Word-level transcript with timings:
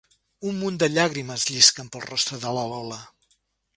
Un 0.51 0.55
munt 0.61 0.79
de 0.83 0.87
llàgrimes 0.93 1.45
llisquen 1.51 1.93
pel 1.97 2.03
rostre 2.07 2.41
de 2.47 2.55
la 2.59 2.65
Lola. 2.73 2.99